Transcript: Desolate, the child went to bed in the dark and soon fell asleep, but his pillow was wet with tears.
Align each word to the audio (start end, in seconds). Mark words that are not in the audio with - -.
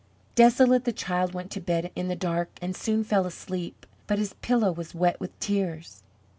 Desolate, 0.33 0.83
the 0.85 0.91
child 0.91 1.35
went 1.35 1.51
to 1.51 1.61
bed 1.61 1.91
in 1.95 2.07
the 2.07 2.15
dark 2.15 2.49
and 2.59 2.75
soon 2.75 3.03
fell 3.03 3.27
asleep, 3.27 3.85
but 4.07 4.17
his 4.17 4.33
pillow 4.41 4.71
was 4.71 4.95
wet 4.95 5.19
with 5.19 5.39
tears. 5.39 6.01